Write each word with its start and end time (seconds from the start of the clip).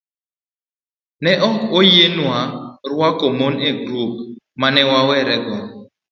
Ne 1.23 1.31
ok 1.47 1.57
oyienwa 1.77 2.39
rwako 2.91 3.27
mon 3.37 3.55
e 3.69 3.71
grup 3.85 4.13
ma 4.59 4.67
ne 4.73 4.81
wawerego. 4.91 5.55